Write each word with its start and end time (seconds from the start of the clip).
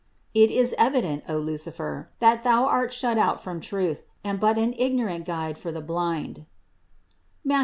It 0.33 0.49
is 0.49 0.73
evident, 0.79 1.25
O 1.29 1.37
Lucifer, 1.37 2.09
that 2.17 2.43
thou 2.43 2.65
art 2.65 2.91
shut 2.91 3.19
out 3.19 3.39
from 3.39 3.61
truth 3.61 4.01
and 4.23 4.39
but 4.39 4.57
an 4.57 4.73
ignorant 4.79 5.25
guide 5.27 5.59
for 5.59 5.71
the 5.71 5.79
blind 5.79 6.47
(Matth. 7.43 7.59